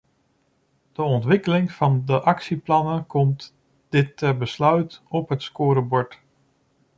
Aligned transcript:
De 0.91 1.01
ontwikkeling 1.01 1.71
van 1.71 2.01
de 2.05 2.21
actieplannen 2.21 3.07
komt, 3.07 3.53
dit 3.89 4.17
ter 4.17 4.37
besluit, 4.37 5.01
op 5.07 5.29
het 5.29 5.41
scorebord. 5.41 6.19